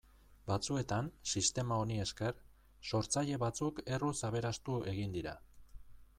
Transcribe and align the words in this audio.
Batzuetan, 0.51 1.09
sistema 1.33 1.77
honi 1.83 1.99
esker, 2.05 2.39
sortzaile 2.93 3.39
batzuk 3.45 3.83
erruz 3.99 4.17
aberastu 4.31 4.81
egin 4.95 5.17
dira. 5.21 5.37